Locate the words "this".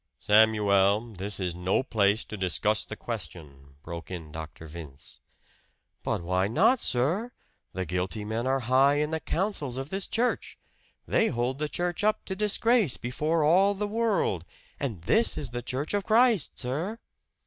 1.13-1.39, 9.91-10.07, 15.03-15.37